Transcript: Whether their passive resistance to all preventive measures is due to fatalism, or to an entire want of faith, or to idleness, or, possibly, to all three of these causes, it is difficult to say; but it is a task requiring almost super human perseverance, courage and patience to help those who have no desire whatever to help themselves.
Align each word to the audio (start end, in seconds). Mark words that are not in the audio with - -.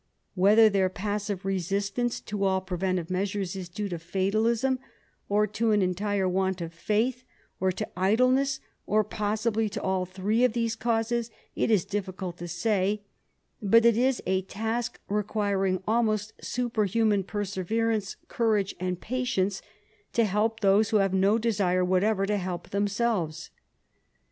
Whether 0.33 0.67
their 0.67 0.89
passive 0.89 1.45
resistance 1.45 2.19
to 2.21 2.43
all 2.43 2.59
preventive 2.59 3.11
measures 3.11 3.55
is 3.55 3.69
due 3.69 3.87
to 3.89 3.99
fatalism, 3.99 4.79
or 5.29 5.45
to 5.45 5.73
an 5.73 5.83
entire 5.83 6.27
want 6.27 6.59
of 6.59 6.73
faith, 6.73 7.23
or 7.59 7.71
to 7.73 7.87
idleness, 7.95 8.59
or, 8.87 9.03
possibly, 9.03 9.69
to 9.69 9.79
all 9.79 10.07
three 10.07 10.43
of 10.43 10.53
these 10.53 10.75
causes, 10.75 11.29
it 11.55 11.69
is 11.69 11.85
difficult 11.85 12.37
to 12.37 12.47
say; 12.47 13.03
but 13.61 13.85
it 13.85 13.95
is 13.95 14.23
a 14.25 14.41
task 14.41 14.99
requiring 15.07 15.83
almost 15.87 16.33
super 16.43 16.85
human 16.85 17.23
perseverance, 17.23 18.15
courage 18.27 18.73
and 18.79 19.01
patience 19.01 19.61
to 20.13 20.25
help 20.25 20.61
those 20.61 20.89
who 20.89 20.97
have 20.97 21.13
no 21.13 21.37
desire 21.37 21.85
whatever 21.85 22.25
to 22.25 22.37
help 22.37 22.71
themselves. 22.71 23.51